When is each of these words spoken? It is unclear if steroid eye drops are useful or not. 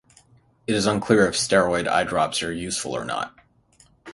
It 0.65 0.73
is 0.73 0.87
unclear 0.87 1.27
if 1.27 1.35
steroid 1.35 1.87
eye 1.87 2.05
drops 2.05 2.41
are 2.41 2.51
useful 2.51 2.93
or 2.97 3.05
not. 3.05 3.35